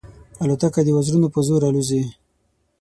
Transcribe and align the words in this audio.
الوتکه 0.43 0.81
د 0.85 0.89
وزرونو 0.97 1.27
په 1.33 1.39
زور 1.47 1.61
الوزي. 1.69 2.03